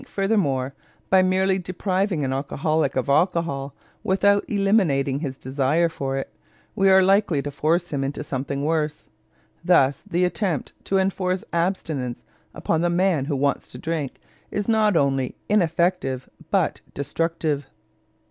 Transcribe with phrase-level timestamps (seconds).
[0.07, 0.73] Furthermore,
[1.11, 6.33] by merely depriving an alcoholic of alcohol without eliminating his desire for it,
[6.75, 9.09] we are likely to force him into something worse.
[9.63, 12.23] Thus the attempt to enforce abstinence
[12.55, 14.13] upon the man who wants to drink
[14.49, 17.67] is not only ineffective, but destructive.